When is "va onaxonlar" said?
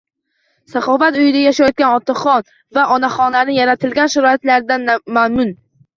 2.79-3.53